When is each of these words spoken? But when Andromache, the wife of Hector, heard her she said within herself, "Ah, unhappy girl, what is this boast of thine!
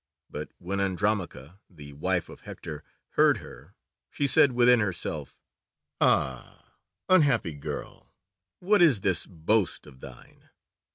But 0.31 0.51
when 0.57 0.79
Andromache, 0.79 1.51
the 1.69 1.93
wife 1.93 2.27
of 2.27 2.41
Hector, 2.41 2.83
heard 3.09 3.37
her 3.37 3.75
she 4.09 4.25
said 4.25 4.53
within 4.53 4.79
herself, 4.79 5.39
"Ah, 6.01 6.73
unhappy 7.07 7.53
girl, 7.53 8.11
what 8.59 8.81
is 8.81 9.01
this 9.01 9.27
boast 9.27 9.85
of 9.85 9.99
thine! 9.99 10.49